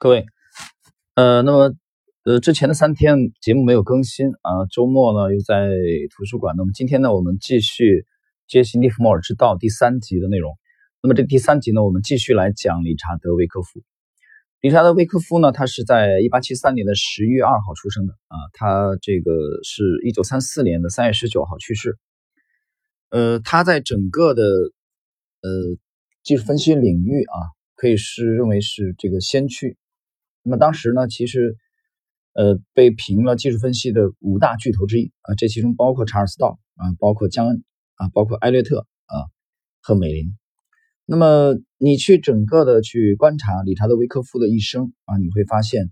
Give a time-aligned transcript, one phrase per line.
[0.00, 0.26] 各位，
[1.16, 1.74] 呃，那么
[2.22, 5.70] 呃，之前的三天节目没有更新啊，周末呢又在
[6.14, 6.54] 图书馆。
[6.56, 7.84] 那么今天呢，我们继续
[8.46, 10.56] 《杰西·利弗莫尔之道》第三集的内容。
[11.02, 13.82] 那么这第三集呢，我们继续来讲理查德·维科夫。
[14.60, 19.32] 理查德·维科夫呢，他是在一八七三年的十月二号出生的啊，他这个
[19.64, 21.98] 是一九三四年的三月十九号去世。
[23.10, 25.50] 呃，他在整个的呃
[26.22, 29.76] 技术分析领域啊，可以是认为是这个先驱。
[30.42, 31.56] 那么当时呢，其实，
[32.32, 37.64] 呃，被评了技术分析的五大巨头之一啊，这其中包括查尔斯道啊，包括江恩
[37.96, 39.28] 啊，包括艾略特啊
[39.82, 40.34] 和美林。
[41.04, 45.90] 那么你去整个的去观察理查德·维科夫的一生啊，你会发现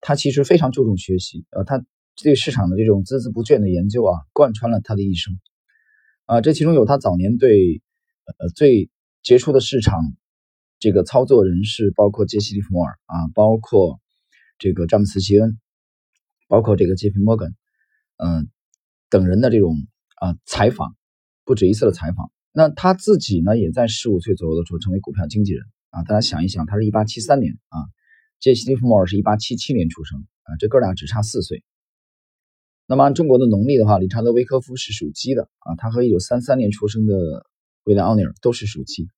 [0.00, 1.84] 他其实非常注重学习啊，他
[2.22, 5.38] 对市场的这种孜孜不倦的研究啊，贯穿了他的一生
[6.26, 6.40] 啊。
[6.40, 7.82] 这其中有他早年对
[8.38, 8.88] 呃最
[9.22, 10.00] 杰出的市场。
[10.80, 14.00] 这个操作人士包括杰西·利弗莫尔啊，包括
[14.58, 15.60] 这个詹姆斯·齐恩，
[16.48, 17.54] 包括这个杰皮·摩根，
[18.16, 18.48] 嗯，
[19.10, 19.76] 等人的这种
[20.16, 20.96] 啊采访，
[21.44, 22.32] 不止一次的采访。
[22.52, 26.02] 那他自己呢，也在十五岁左右的时候成为股票经纪人啊。
[26.04, 27.78] 大家想一想，他是一八七三年啊，
[28.40, 31.62] 杰西·利弗莫尔是一八七七年出生啊，这哥俩只差四岁。
[32.86, 37.46] 那么按中国的农历的话，理查德·维科夫是属鸡的啊，他和一九三三年出生的
[37.84, 39.10] 威廉·奥尼尔都是属鸡。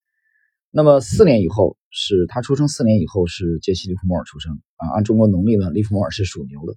[0.75, 4.89] 那么四年以后是他出生，四年以后是杰西·利弗莫尔出生啊。
[4.95, 6.75] 按中国农历呢，利弗莫尔是属牛的。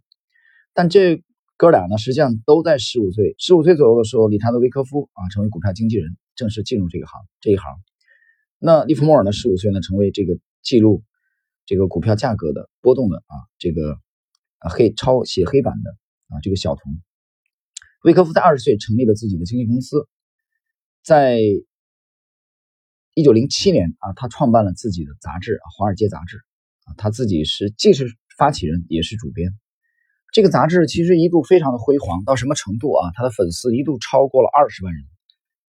[0.74, 1.24] 但这
[1.56, 7.74] 哥俩呢，实际上都在十五岁，十五岁左右的时候，理查德·维科夫啊成为股票经纪人，正式进入这个行这一行。
[8.60, 11.02] 那利弗莫尔呢，十五岁呢成为这个记录
[11.66, 13.98] 这个股票价格的波动的啊这个
[14.60, 15.92] 黑抄写黑板的
[16.28, 17.00] 啊这个小童。
[18.04, 20.10] 维科夫在二十岁成立了自己的经纪公司，
[21.02, 21.40] 在。
[23.16, 26.36] 一九零七年啊，他创办了自己的杂志《华尔街杂志》
[26.84, 29.54] 啊，他自己是既是发起人也是主编。
[30.34, 33.12] 这个杂志其实一度非常的辉煌，到什么程度啊？
[33.16, 35.02] 他的粉丝一度超过了二十万人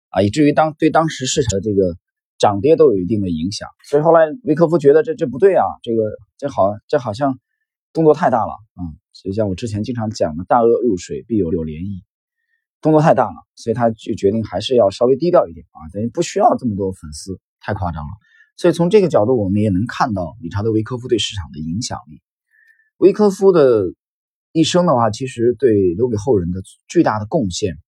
[0.10, 1.96] 啊，以至于当对当时市场的这个
[2.40, 3.70] 涨跌都有一定的影响。
[3.88, 6.02] 所以后来维克夫觉得这这不对啊，这个
[6.40, 7.40] 这好这好像
[7.94, 8.82] 动作太大了啊，
[9.14, 12.02] 就像我之前经常讲的“大鳄入水必有有涟漪”。
[12.86, 18.12] 动作太大了，所以他就决定还是要稍微低调一点啊，等于不需要这么多粉丝，太夸张了。
[18.58, 22.22] 所以从这个角度，我们也能看到理查德·维科夫对市场的影响力。
[22.98, 23.88] 维科夫的
[24.52, 27.80] 一生的话，其实对留给后人的巨大的贡献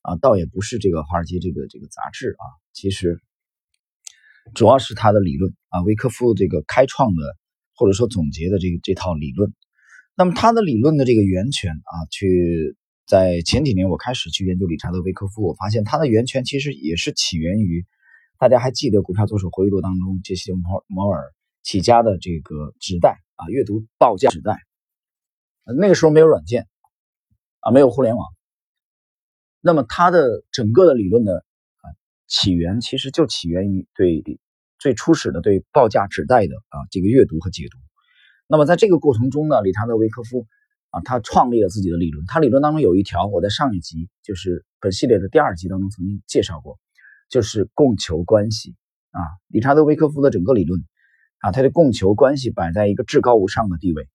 [0.00, 3.20] 啊，倒也不是这个华尔街这个这个杂志啊，其实
[4.54, 7.36] 主要是他的理论啊，维科夫这个开创的
[7.74, 9.52] 或者说总结的这个这套理论。
[10.16, 12.74] 那么他的理论的这个源泉啊，去。
[13.06, 17.86] 在前几年，我开始去研究理查德·维科夫，我发现他的源泉其实也是起源于
[18.36, 24.58] 大家还记得《股票作手回忆录》当中杰西·摩摩尔起家的这个纸袋啊，阅读报价纸袋。
[25.78, 26.66] 那个时候没有软件
[27.60, 28.26] 啊，没有互联网，
[29.60, 31.86] 那么他的整个的理论的啊
[32.26, 34.24] 起源其实就起源于对
[34.80, 37.78] 最初始的对报价纸袋的啊这个阅读和解读。
[38.48, 40.48] 那么在这个过程中呢，理查德·维科夫。
[41.04, 42.24] 他创立了自己的理论。
[42.26, 46.78] 他理论当中有一条，我在上一集，就是本系列的第二集当中曾经介绍过，
[47.28, 48.76] 就是供求关系。
[49.10, 50.80] 啊，理查德·维克夫的整个理论，
[51.38, 54.08] 啊，他的供求关系摆在一个至高无上的地位。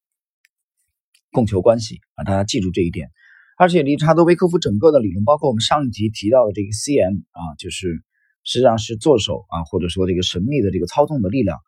[1.31, 3.09] 供求关系啊，大家记住这一点。
[3.57, 8.03] 而且，理查德·维克夫整个的理论，包括我们上一集提到的这个 CM 啊，就是
[8.43, 11.59] 实际上是做手啊，或者说这个神秘的这个操纵的力量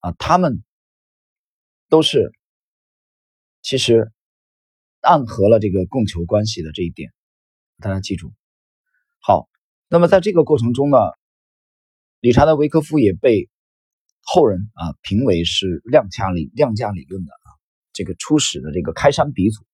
[0.00, 0.62] 啊，他们
[1.88, 2.32] 都是
[3.60, 4.10] 其实。
[5.02, 7.12] 暗合了这个供求关系的这一点，
[7.78, 8.32] 大家记住。
[9.20, 9.48] 好，
[9.88, 10.96] 那么在这个过程中呢，
[12.20, 13.50] 理查德·维科夫也被
[14.20, 17.46] 后人啊评为是量价理量价理论的啊
[17.92, 19.66] 这个初始的这个开山鼻祖。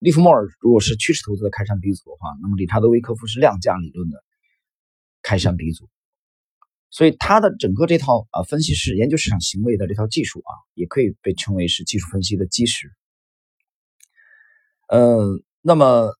[0.00, 4.22] 利弗莫尔如果是趋势投资的开山鼻祖的话，那么理查德·维科夫是量价理论的
[5.22, 5.88] 开山鼻祖。
[6.90, 12.90] 所以他的整个这套啊分析师研究市场行为的这套技术啊，也可以被称为是技术分析的基石。
[14.88, 16.12] 嗯，那么，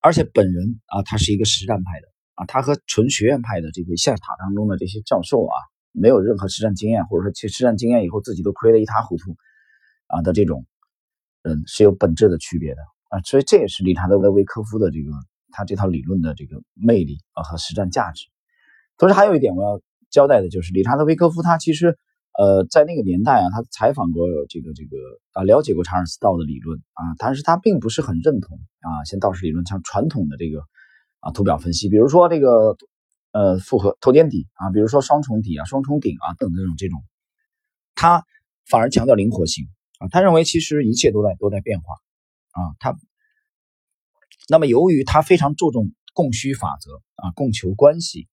[0.00, 5.54] 而且本人啊，他是一个实战派的啊，他和纯学院派的这个象塔当中的这些教授啊，
[5.90, 9.36] 没有任何实战经验，或者说去实战经验以后自己都亏得一塌糊涂
[10.06, 10.64] 啊的这种，
[11.42, 15.10] 嗯，是有本质的区别的啊，所以这也是理查德·维科夫的这个
[15.50, 18.26] 他这套理论的这个魅力啊和实战价值。
[18.96, 21.98] 同时还有一点我要交代的就是，理查德·维科夫他其实。
[22.38, 24.96] 呃，在那个年代啊，他采访过这个这个
[25.32, 30.60] 啊，了解过查尔斯道的理论啊，但是他并不是很认同啊，像道氏理论像传统的这个
[31.20, 32.76] 啊图表分析，比如说这个
[33.32, 37.02] 呃复合头肩底啊，比如说双重底啊、双重顶啊等这种这种，
[37.94, 38.22] 他
[38.68, 39.68] 反而强调灵活性
[39.98, 40.08] 啊。
[40.08, 41.94] 他认为其实一切都在都在变化
[42.50, 42.76] 啊。
[42.78, 42.98] 他
[44.48, 48.28] 那么由于他非常注重供需法则啊，供求关系，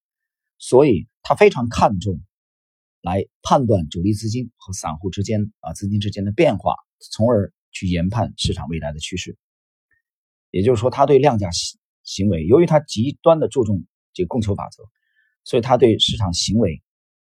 [0.57, 2.19] 所以他非常看重
[3.03, 6.73] 来判断主力资金和散户之间啊资金之间的变化，
[7.11, 9.37] 从而去研判市场未来的趋势。
[10.51, 14.83] 也就是说，他对量价行行为，由于他极端的注重这个供求法则，
[15.43, 16.81] 所以他对市场行为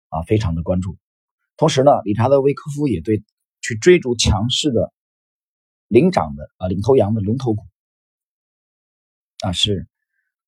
[0.09, 0.99] 啊非常的关注。
[1.57, 3.23] 同时呢，理查德·维科夫也对
[3.61, 4.93] 去追逐强势的
[5.87, 7.63] 领涨的啊领头羊的龙头股
[9.45, 9.87] 啊是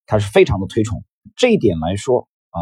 [0.05, 1.05] 他是非常的推崇。
[1.37, 2.59] 这一点来说啊，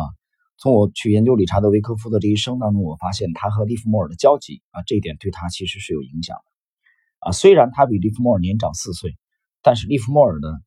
[0.60, 7.32] 从我去研究理查德·维科夫的这一生当中，我发现他和利弗莫尔的交集啊，这一点对他其实是有影响的啊。
[7.32, 9.16] 虽然他比利弗莫尔年长四岁。
[9.62, 10.62] 但是利弗莫尔的，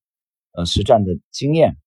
[0.51, 1.77] 呃，实战的经验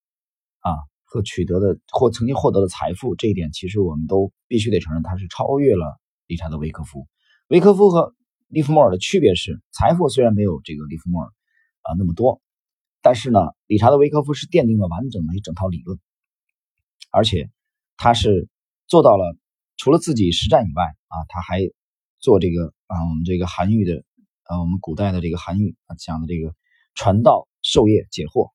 [0.58, 0.75] 啊
[1.05, 7.06] 和取得的或曾经获得的财富，这一点其实我们都必须得承认，他是超越了理查德·维克夫。
[7.47, 8.17] 维克夫和
[8.49, 11.29] 利弗莫尔的区别是，财富虽然没有这个利弗莫尔
[11.82, 12.43] 啊那么多，
[13.02, 13.38] 但是呢，
[13.69, 16.00] 理查德·维克夫是奠定了完整的一整套理论，
[17.12, 17.50] 而且
[17.96, 18.48] 他是
[18.87, 19.37] 做到了，
[19.76, 21.60] 除了自己实战以外啊，他还
[22.19, 24.04] 做这个啊我们这个韩愈的
[24.44, 26.54] 啊我们古代的这个韩愈啊讲的这个。
[26.98, 28.52] 传道授业解惑，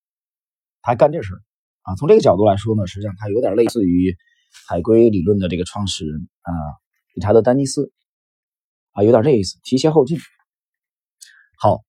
[0.81, 1.43] 他还干这事儿
[1.83, 1.95] 啊！
[1.95, 4.17] 从这个角度来说呢，实际上他有点类似于
[4.67, 6.51] 海归理论的这个创始人啊，
[7.13, 7.91] 理查德·丹尼斯
[8.93, 10.17] 啊，有点这意思，提携后进。
[11.59, 11.83] 好，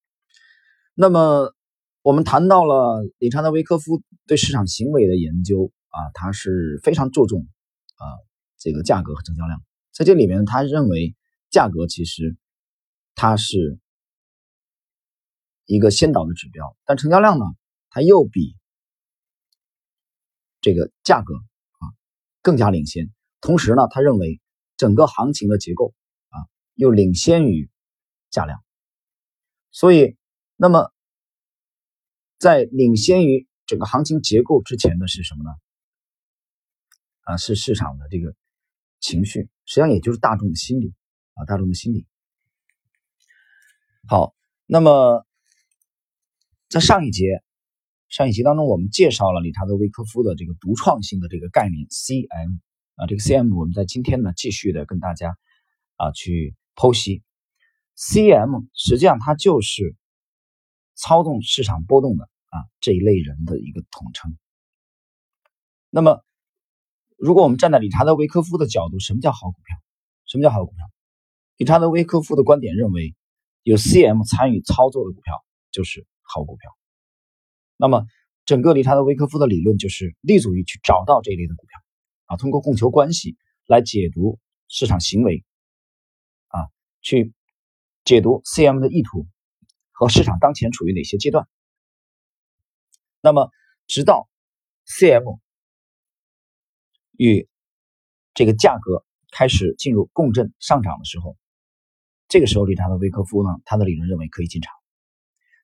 [0.94, 1.54] 那么
[2.02, 7.46] 我们谈到了理查德·维科夫对市场行为的研究啊，他是非常注重
[7.94, 8.04] 啊
[8.58, 9.62] 这个价格和成交量，
[9.92, 11.14] 在这里面他认为
[11.48, 12.36] 价格其实
[13.14, 13.78] 它是。
[15.64, 17.44] 一个先导的指标，但成交量呢，
[17.88, 18.58] 它又比
[20.60, 21.86] 这个价格啊
[22.42, 23.10] 更加领先。
[23.40, 24.40] 同时呢，他认为
[24.76, 25.94] 整个行情的结构
[26.28, 26.36] 啊
[26.74, 27.70] 又领先于
[28.28, 28.62] 价量。
[29.70, 30.16] 所以，
[30.56, 30.92] 那么
[32.38, 35.50] 在领先于整个行情结构之前的是什么呢？
[37.22, 38.34] 啊，是市场的这个
[39.00, 40.94] 情绪，实际上也就是大众的心理
[41.34, 42.06] 啊，大众的心理。
[44.06, 44.34] 好，
[44.66, 45.26] 那么。
[46.68, 47.44] 在上一节，
[48.08, 52.60] 上一集当中，我们介绍了理查德·维科夫的这个独创性的这个概念 CM
[52.94, 55.36] 啊，这个 CM 我们在今天呢继续的跟大家
[55.96, 57.22] 啊去剖析
[57.94, 59.94] CM，实际上它就是
[60.94, 64.38] 操纵市场波动的啊这一类人的一个统称。
[65.90, 66.24] 那么，
[67.22, 69.76] 如果我们站在理查德·维科夫的角度，什么叫好股票？
[70.26, 70.90] 什么叫好股票？
[71.56, 73.14] 理查德·维科夫的观点认为，
[73.62, 76.06] 有 CM 参与操作的股票就是。
[76.34, 76.70] 好股票，
[77.76, 78.06] 那么
[78.46, 81.78] 整个理查德·维科夫的理论就是立足于去找到这一类的股票
[82.24, 83.36] 啊，通过供求关系
[83.66, 85.44] 来解读市场行为
[86.46, 86.70] 啊，
[87.02, 87.34] 去
[88.02, 89.26] 解读 CM 的意图
[89.90, 91.46] 和市场当前处于哪些阶段。
[93.20, 93.50] 那么，
[93.86, 94.26] 直到
[94.86, 95.38] CM
[97.22, 97.48] 与
[98.34, 101.36] 这个价格开始进入共振上涨的时候，
[102.26, 104.72] 这个时候理查德·维科夫呢，他的理论认为可以进场。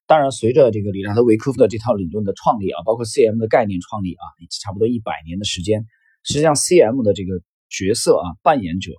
[0.06, 4.22] 当然，随着这个理查德·维科夫的这套理论的创立啊，包括 CM 的概念创立啊，
[4.62, 5.84] 差不多一百年的时间，
[6.22, 8.92] 实际上 CM 的这个角色啊，扮演者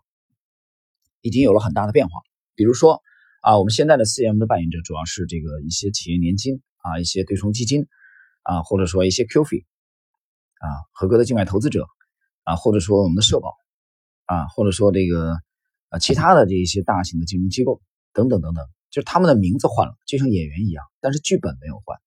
[1.21, 2.19] 已经有了很大的变化。
[2.55, 3.01] 比如说
[3.41, 7.87] 啊，我们现在的 CM 的扮演者主要是这个一些企业年金啊，一些对冲基金
[8.43, 9.63] 啊，或者说一些 QF
[10.59, 11.87] 啊，合格的境外投资者
[12.49, 13.55] 啊，或者说我们的社保
[14.25, 15.35] 啊，或者说这个
[15.89, 17.79] 啊其他的这一些大型的金融机构
[18.11, 18.65] 等等等等。
[18.89, 21.99] 就是他们的名字换了，就像演员一样，但是剧本没有换，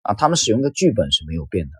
[0.00, 1.72] 啊，他们使用的剧本是没有变的。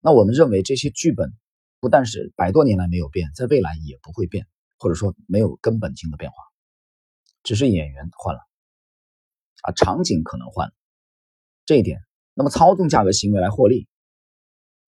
[0.00, 1.30] 那我们认为这些剧本
[1.78, 4.46] 不但是百多年来没有变，在未来也不会变，
[4.78, 6.36] 或者说没有根本性的变化，
[7.42, 8.40] 只是演员换了，
[9.60, 10.72] 啊，场景可能换了，
[11.66, 12.00] 这一点。
[12.32, 13.86] 那么操纵价格行为来获利，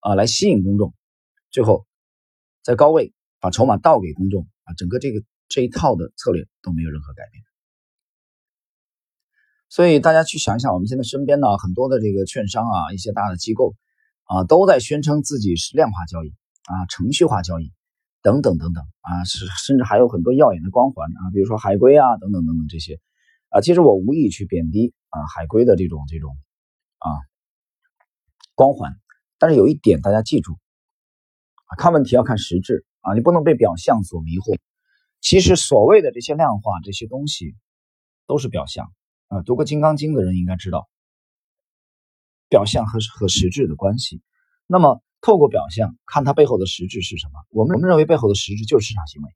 [0.01, 0.95] 啊，来吸引公众，
[1.51, 1.87] 最后
[2.67, 7.45] 在高位把筹码倒给公众，啊，整个这个这一套的策略都没有任何改变。
[9.69, 13.77] 所以大家去想一想，我们现在身边呢很多的这个券商啊，一些大的机构
[14.25, 17.73] 啊，都在宣称自己是量化交易啊、程序化交易
[18.21, 22.99] 等等等等啊，是甚至还有很多耀眼的光环啊，比如说海归啊等等等等这些
[23.51, 23.61] 啊。
[23.61, 26.37] 其实我无意去贬低啊海归的这种这种
[26.99, 27.15] 啊
[28.57, 28.99] 光环，
[29.39, 30.59] 但是有一点大家记住
[31.75, 34.59] 看问题要看实质啊，你不能被表象所迷惑。
[35.21, 37.57] 其实所谓的这些量化这些东西
[38.27, 38.93] 都是表象。
[39.29, 40.89] 啊，读过《金刚经》的人应该知道，
[42.49, 44.23] 表象和和实质的关系。
[44.69, 47.45] 那么，透过表象看它背后的实质是什么？
[47.51, 49.31] 我们我们认为背后的实质就是市场行为。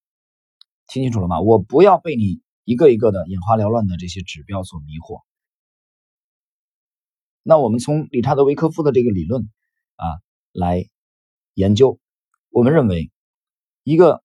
[0.87, 1.41] 听清楚了吗？
[1.41, 5.23] 我不要被你一个一个的眼花缭乱的这些指标所迷惑。
[7.43, 9.51] 那我们从理查德维科夫的这个理论
[9.97, 10.07] 啊
[10.53, 10.89] 来
[11.55, 11.99] 研究，
[12.51, 13.13] 我们认为
[13.85, 14.23] 一个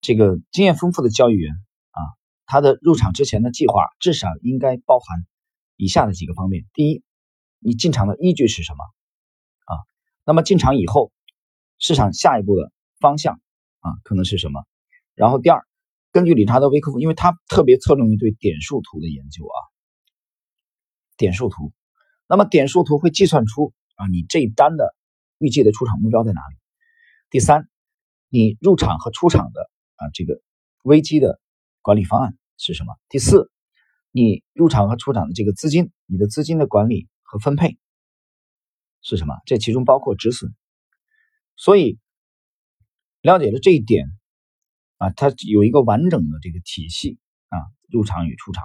[0.00, 1.54] 这个经验丰富的交易员
[1.90, 2.00] 啊，
[2.44, 5.26] 他的入场之前的计划至少应该包含
[5.76, 7.02] 以下的几个方面：第一，
[7.58, 8.84] 你进场的依据是什么
[9.64, 9.72] 啊？
[10.24, 11.10] 那么进场以后，
[11.78, 13.40] 市场下一步的方向
[13.80, 14.66] 啊可能是什么？
[15.14, 15.66] 然后第二，
[16.12, 19.58] 根据理查德威克夫，因为他特别侧重于对点数图的研究啊，
[21.16, 21.72] 点数图。
[22.28, 24.94] 那么点数图会计算出啊，你这一单的
[25.38, 26.56] 预计的出场目标在哪里？
[27.30, 27.68] 第三，
[28.28, 30.40] 你入场和出场的啊这个
[30.82, 31.40] 危机的
[31.82, 32.94] 管理方案是什么？
[33.08, 33.50] 第四，
[34.10, 37.78] 你入场和出场的这个资金，你的资金的管理和分配
[39.02, 39.34] 是什么？
[39.46, 40.54] 这其中包括止损。
[41.56, 41.98] 所以
[43.20, 44.06] 了解了这一点
[44.96, 47.18] 啊，它有一个完整的这个体系
[47.48, 47.58] 啊，
[47.88, 48.64] 入场与出场。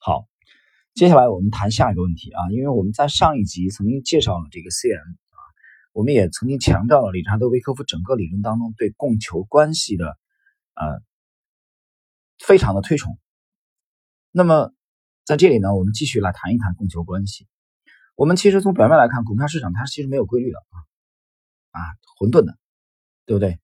[0.00, 0.26] 好。
[0.94, 5.16] 接下来我们谈下一个问题啊，因为我们在上一集曾经介绍了这个 CM，
[5.94, 10.18] 我们也曾经强调了理查德维科夫整个理论当中对供求关系的
[10.74, 11.00] 呃
[12.38, 13.16] 非常的推崇。
[14.30, 14.74] 那么
[15.24, 17.46] 在这里呢，我们继续来谈一谈供求关系。
[18.16, 20.76] 我们其实从表面来看，股票市场它其实没有规律的啊
[21.70, 21.80] 啊
[22.18, 22.58] 混沌的，
[23.24, 23.58] 对不对？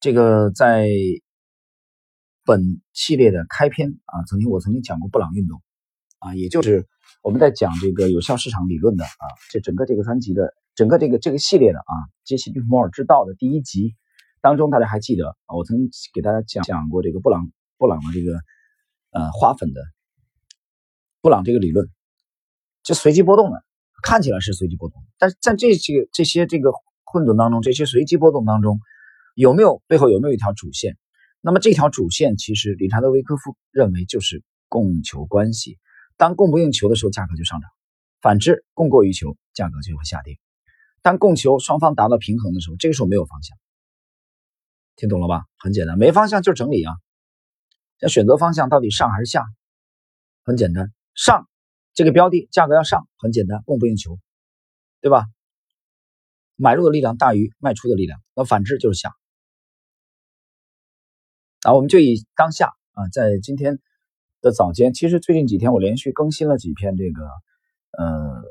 [0.00, 0.90] 这个在。
[2.42, 5.62] 本系列的开篇啊，曾经我曾经讲过布朗运动
[6.18, 6.88] 啊，也就是
[7.22, 13.94] 我们在讲这个有效市场理论的啊，这整个这个专辑的整个这个这个系列的啊，杰西·利弗摩尔之道的第一集
[14.40, 15.36] 当中，大家还记得？
[15.46, 18.38] 我曾经给大家讲讲过这个布朗布朗的这个
[19.10, 19.82] 呃花粉的
[21.20, 21.90] 布朗这个理论，
[22.82, 23.62] 就随机波动的，
[24.02, 26.72] 看起来是随机波动，但是在这些这些这个
[27.04, 28.80] 混沌当中，这些随机波动当中，
[29.34, 30.96] 有没有背后有没有一条主线？
[31.42, 35.78] 那么这条主线其实，理查德维科夫认为就是供求关系。
[36.20, 37.70] 当供不应求的时候，价格就上涨；
[38.20, 40.38] 反之，供过于求，价格就会下跌。
[41.00, 43.56] 当供求双方达到平衡的时候，这个时候没有方向。
[44.96, 45.46] 听懂了吧？
[45.56, 46.92] 很简单，没方向就整理啊。
[48.00, 49.46] 要选择方向，到底上还是下？
[50.44, 51.48] 很简单，上
[51.94, 54.18] 这个标的价格要上，很简单，供不应求，
[55.00, 55.24] 对吧？
[56.54, 59.14] 买入的力量大于卖出的力量，那反之就是下。
[61.62, 63.78] 啊，我们就以当下啊，在今天
[64.40, 67.22] 的早间，其实最近几天我连续更新了几篇这个
[67.92, 68.42] 呃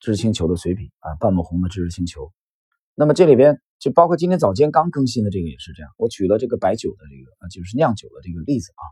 [0.00, 2.32] 知识星球的随笔啊，半亩红的知识星球。
[2.94, 8.84] 那么这里边就包括今天早间刚更新的这个也是这样，我举了这个白酒的这个啊，就是酿酒的这个例子啊，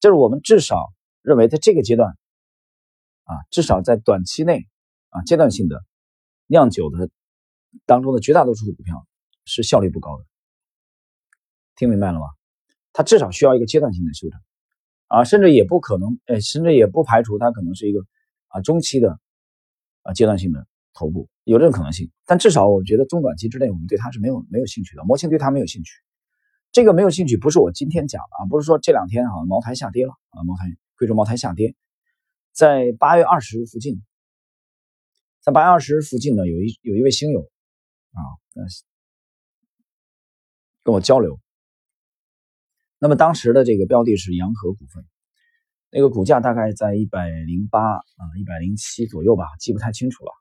[0.00, 0.92] 就是我们至少
[1.22, 2.16] 认为在这个阶段
[3.24, 4.66] 啊，至少在短期内
[5.10, 5.84] 啊，阶段性的
[6.46, 7.10] 酿酒的
[7.86, 9.06] 当中的绝大多数股票
[9.44, 10.24] 是效率不高的，
[11.76, 12.26] 听明白了吗？
[12.92, 14.40] 它至少需要一个阶段性的修正，
[15.06, 18.04] 啊，甚至也不可能，呃，甚至也不排除它可能是一个
[18.48, 19.18] 啊中期的
[20.02, 22.10] 啊阶段性的头部，有这种可能性。
[22.26, 25.04] 但至少我觉得中短期之内，我们对它是没有没有兴趣的。
[25.04, 25.92] 模型对它没有兴趣，
[26.72, 30.64] 这个没有兴趣不是我今天讲的啊，不是说这两天啊茅台下跌了啊，茅台
[30.96, 31.74] 贵州茅台下跌，
[32.52, 34.02] 在八月二十日附近，
[35.40, 37.40] 在八月二十日附近呢，有一有一位星友
[38.12, 38.18] 啊，
[40.82, 41.38] 跟我交流。
[43.04, 45.04] 那么当时的这个标的是洋河股份，
[45.90, 50.32] 那个股价大概在一百零八啊一百零七左右吧，记不太清楚了。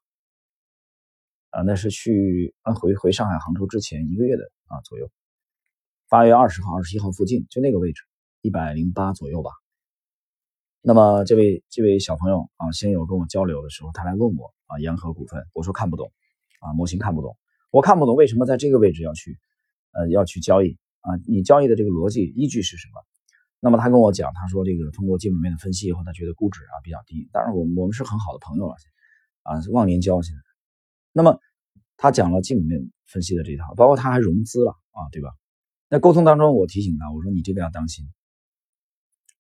[1.50, 5.12] 啊，那是去啊回回上海杭州之前一个月的啊左右，
[6.08, 8.02] 八月二十号、二十一号附近就那个位置，
[8.40, 9.52] 一百零八左右吧。
[10.82, 16.14] 那么这位这位小朋友啊，先有跟我交流的时候，他来问我啊洋河股份，我说看不懂
[16.62, 17.36] 啊模型看不懂，
[17.72, 19.38] 我看不懂为什么在这个位置要去
[19.92, 20.78] 呃要去交易。
[21.04, 23.04] 啊，你交易的这个逻辑依据是什么？
[23.60, 27.30] 那么他跟我讲，他说这个通过基本面的分析以后，他觉得估值啊比较低。
[27.32, 28.76] 当然，我们我们是很好的朋友了，
[29.44, 30.42] 啊，忘年交现在。
[31.12, 31.40] 那么
[31.96, 35.30] 他讲了基本面分析的这一套，包括他还融资了啊，对吧？
[35.90, 38.06] 那沟通当中，我提醒他，我说你这个要当心，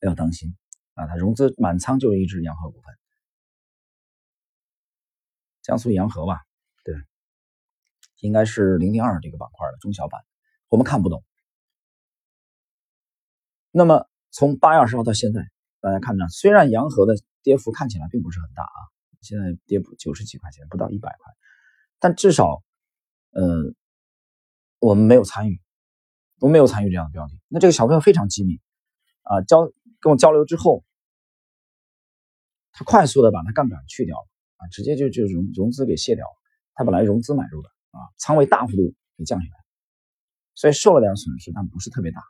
[0.02, 0.56] 要当心
[0.94, 1.08] 啊！
[1.08, 2.94] 他融资满仓就是一只洋河股份，
[5.64, 6.42] 江苏洋河吧？
[6.84, 6.96] 对，
[8.20, 10.22] 应该是零零二这个板块的中小板，
[10.70, 11.24] 我们看不懂。
[13.76, 15.42] 那么从八月二十号到现在，
[15.82, 18.80] 大家看着，虽然洋河的跌幅看起来并不是很大啊，
[19.22, 21.34] 现在跌幅九十几块钱，不到一百块，
[21.98, 22.62] 但至少，
[23.32, 23.74] 呃，
[24.78, 25.60] 我们没有参与，
[26.40, 27.34] 我没有参与这样的标的。
[27.48, 28.60] 那这个小朋友非常机敏
[29.24, 29.66] 啊，交
[30.00, 30.86] 跟我交流之后，
[32.74, 34.28] 他快速的把他杠杆去掉了
[34.58, 36.34] 啊，直接就就融融资给卸掉了。
[36.76, 39.56] 他本来融资买入的啊，仓位大幅度给降下来，
[40.54, 42.22] 所以受了点损失，但不是特别大。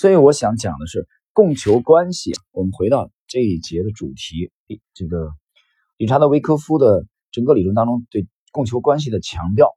[0.00, 2.32] 所以我想讲的是供求关系。
[2.52, 4.50] 我们回到这一节的主题，
[4.94, 5.34] 这个
[5.98, 9.76] 理查德·维科夫的整个理论当中对供求关系的强调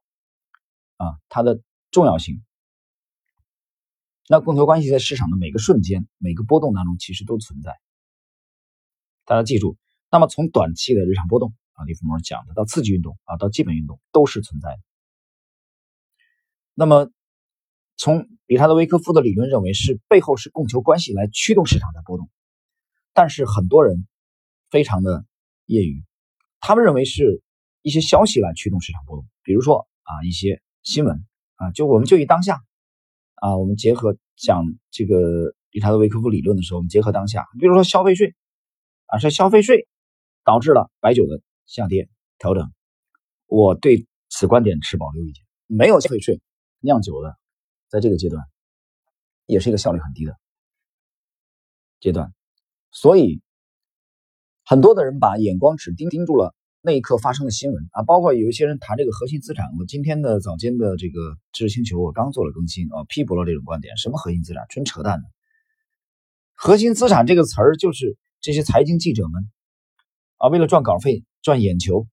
[0.96, 2.42] 啊，它的重要性。
[4.26, 7.78] 那供求关系在市场的每个瞬间、每个波动当中其实都存在。
[9.26, 9.76] 大家记住，
[10.10, 14.78] 那么从短期的日常波动啊，利弗莫尔讲的到刺激运动啊，到基本运动都是存在的。
[16.72, 17.10] 那么
[17.96, 22.28] 从理查德·维科夫的理论认为是背后是供求关系来驱动市场的波动，
[23.12, 24.06] 但是很多人
[24.70, 25.24] 非常的
[25.66, 26.04] 业余，
[26.60, 27.42] 他们认为是
[27.82, 31.24] 一些消息来驱动市场波动，比如说啊一些新闻
[31.56, 32.60] 啊，就我们就以当下。
[33.36, 38.34] 啊，我们结合讲这个理查德维科夫理论的时候，我们结合当下，比如说消费税，
[39.06, 39.86] 啊，是消费税
[40.44, 42.08] 导致了白酒的下跌
[42.38, 42.72] 调整，
[43.46, 45.44] 我对此观点持保留意见。
[45.66, 46.40] 没有消费税，
[46.80, 47.36] 酿酒的
[47.94, 48.44] 在这个阶段
[49.46, 50.36] 也是一个效率很低的
[52.00, 52.34] 阶段，
[52.90, 53.40] 所以
[54.64, 56.56] 很多的人把眼光只盯盯住了。
[56.80, 59.66] 那一刻发生的新闻啊，包括有一些人谈这个核心资产。
[59.78, 63.96] 我今天的早间的这个知识星球，我刚做了更新啊，批驳了这种观点。
[63.96, 64.66] 什么核心资产？
[64.68, 65.28] 纯扯淡的。
[66.52, 69.48] 核心资产这个词儿，就是这些财经记者们
[70.38, 72.08] 啊，为了赚稿费、赚眼球，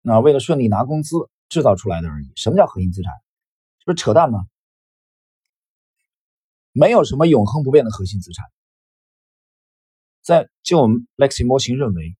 [0.00, 1.16] 那为了顺利拿工资
[1.50, 2.32] 制造出来的而已。
[2.36, 3.12] 什么叫核心资产？
[3.86, 4.40] 不是扯淡吗？
[6.72, 8.44] 没有什么永恒不变的核心资产。
[10.20, 12.18] 在就我们 Lexi 模型认为。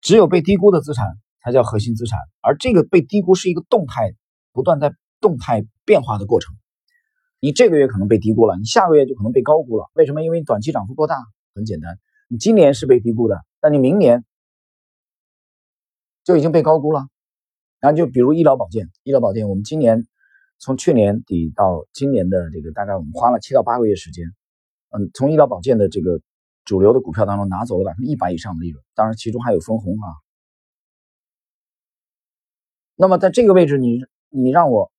[0.00, 4.14] 只有被低估的资产才叫核心资产，而这个被低估是一个动态、
[4.50, 6.56] 不断在动态变化的过程。
[7.38, 9.90] 你这个月可能被低估了，你下个月就可能被高估了。
[9.92, 10.22] 为什么？
[10.22, 11.16] 因为短期涨幅过大。
[11.54, 14.24] 很简单，你今年是被低估的，但你明年
[16.24, 17.06] 就已经被高估了。
[17.80, 20.06] 然后就比如医疗保健，医疗保健，我们今年
[20.58, 24.26] 从去年底到今年的这个大概我们花了七到八个月时间，
[24.90, 26.20] 嗯，从医疗保健的这个。
[26.66, 30.06] 主流的股票当中拿走了百分之一百以上的利润，当然其中还有分红啊。
[32.94, 34.92] 那么在这个位置，你你让我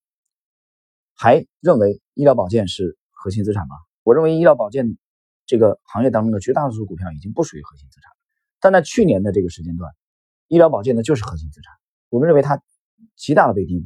[1.14, 3.76] 还认为医疗保健是核心资产吗？
[4.04, 4.98] 我认为医疗保健
[5.46, 8.12] 这个行业当中的绝大多数股票已经不属于核心资产，
[8.60, 9.94] 但在去年的这个时间段，
[10.48, 11.74] 医疗保健呢就是核心资产。
[12.10, 12.62] 我们认为它
[13.22, 13.86] 极大的被低估，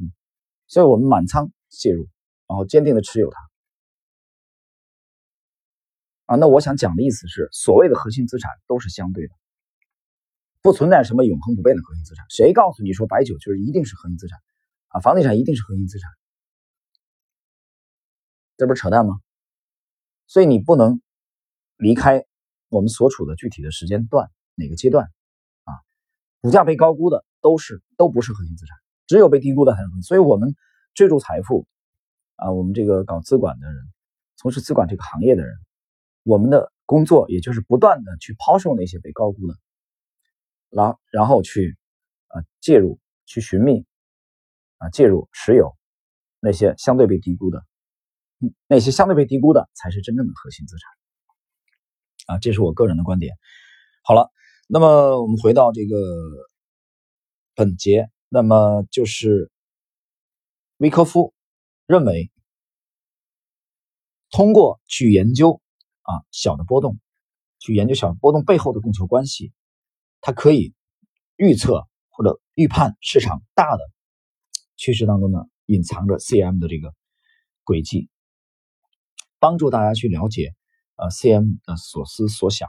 [0.66, 2.08] 所以我们满仓介入，
[2.48, 3.38] 然后坚定的持有它。
[6.24, 9.34] 啊，那我想讲的意思是，所谓的核心资产都是相对的，
[10.62, 12.24] 不存在什么永恒不变的核心资产。
[12.30, 14.38] 谁告诉你说白酒就是一定是核心资产？
[14.88, 16.10] 啊，房地产一定是核心资产？
[18.56, 19.20] 这不是扯淡吗？
[20.26, 21.02] 所以你不能
[21.76, 22.24] 离开
[22.70, 25.12] 我们所处的具体的时间段哪个阶段
[25.64, 25.74] 啊？
[26.40, 29.88] 股价被高估的都是都不是核心资产，只有被低估的才是。
[30.02, 30.54] 所以我们
[30.94, 31.66] 追逐财富
[32.36, 33.76] 啊，我们这个搞资管的人，
[34.36, 35.54] 从事资管这个行业的人。
[36.28, 39.54] 我们的工作也就是不断的去抛售那些被高估的，
[40.70, 41.78] 然然后去
[42.26, 43.86] 啊介入去寻觅
[44.78, 45.76] 啊介入持有
[46.40, 47.64] 那些相对被低估的，
[48.66, 53.36] 那些相对被低估的才是真正的核心资产啊，这是我个人的观点。
[54.02, 54.28] 好了，
[54.66, 55.96] 那么我们回到这个
[57.54, 59.50] 本节，那么就是
[60.78, 61.34] 维科夫
[61.86, 62.30] 认为
[64.30, 65.60] 通过去研究。
[66.08, 67.00] 啊，小的波动，
[67.58, 69.52] 去研究小波动背后的供求关系，
[70.20, 70.72] 它可以
[71.34, 73.82] 预测或者预判市场大的
[74.76, 76.94] 趋势当中呢隐藏着 CM 的这个
[77.64, 78.08] 轨迹，
[79.40, 80.54] 帮助大家去了解
[80.94, 82.68] 呃 CM 的所思所想。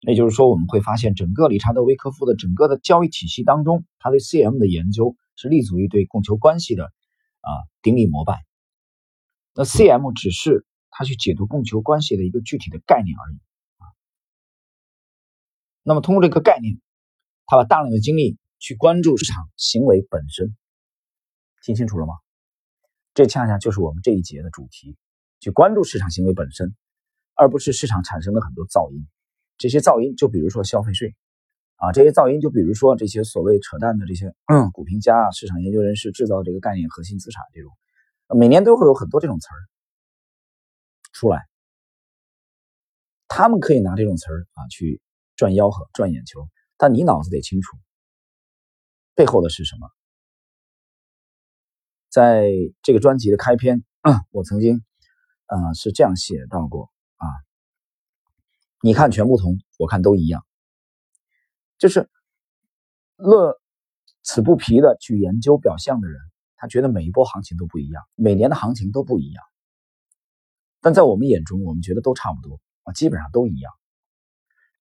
[0.00, 7.50] 也就是说，我们会发现整个理查德维科夫的整个的交易体系当中，他对 CM 的研究是立足于对供求关系的啊
[7.82, 8.44] 顶礼膜拜。
[9.54, 10.64] 那 CM 只是。
[10.98, 13.36] 他去解读供求关系的一个具体的概念而已
[13.76, 13.84] 啊。
[15.82, 16.80] 那么通过这个概念，
[17.44, 20.56] 他把大量的精力去关注市场行为本身，
[21.62, 22.14] 听清楚了吗？
[23.12, 24.96] 这恰恰就是我们这一节的主题，
[25.38, 26.74] 去关注市场行为本身，
[27.34, 29.06] 而不是市场产生的很多噪音。
[29.58, 31.14] 这些噪音就比如说消费税
[31.76, 37.70] 啊，这些噪音就比如说这些所谓扯淡的这些嗯股评家啊、市场研究人士制造这个概念核心资产这种，
[38.38, 39.58] 每年都会有很多这种词儿。
[41.12, 41.48] 出来，
[43.28, 45.00] 他们可以拿这种词儿啊去
[45.34, 47.78] 赚吆喝、赚眼球，但你脑子得清楚，
[49.14, 49.88] 背后的是什么。
[52.10, 52.50] 在
[52.82, 54.84] 这个专辑的开篇，嗯我曾经
[55.46, 57.26] 啊是这样写到过啊，
[58.86, 60.46] 你看全不同，我看都一样，
[61.76, 62.08] 就是
[63.16, 63.60] 乐
[64.22, 66.20] 此不疲的去研究表象的人，
[66.54, 69.42] 他觉得每一波行情都不一样，每年的行情都不一样。
[70.80, 73.72] 但在我们眼中，我们觉得都差不多啊，基本上都一样。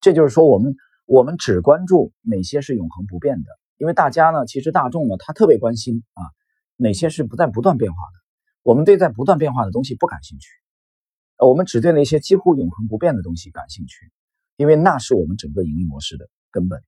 [0.02, 0.76] 这就是说，我们
[1.08, 6.22] 我们只关注哪些是永恒不变的，因为大家呢，其实大众呢，他特别关心啊，
[6.76, 8.20] 哪些是不在不断变化的。
[8.62, 10.48] 我们对在不断变化的东西不感兴趣，
[11.38, 14.12] 我们只对那些几乎永恒不变的东西感兴趣，
[14.56, 16.84] 因为那是我们整个盈利模式的根本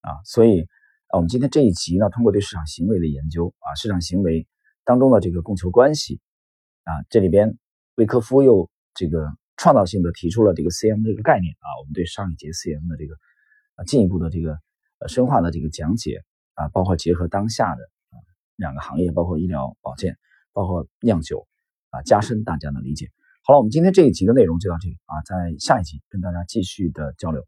[0.00, 0.20] 啊。
[0.24, 0.62] 所以
[1.06, 4.46] 啊，我们今天这一集呢，通过对市场行为的研究啊，市场行为
[4.84, 6.20] 当中的这个供求关系
[6.84, 7.56] 啊，这里边
[7.94, 13.14] 魏科夫又这个创造性的提出了这个 CM 这个概念啊，我们对上一节 CM 的这个
[13.76, 14.58] 啊进一步的这个
[14.98, 16.22] 呃深化的这个讲解
[16.54, 18.14] 啊，包括结合当下的啊
[18.56, 20.16] 两个行业，包括医疗保健。
[20.52, 21.46] 包括酿酒
[21.90, 23.08] 啊，加深大家的理解。
[23.42, 27.42] 好了，我们今天这一集的内容就到这里啊，在下一集跟大家继续的交流。